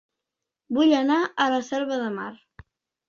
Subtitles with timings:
[0.77, 2.31] Vull anar a La Selva de Mar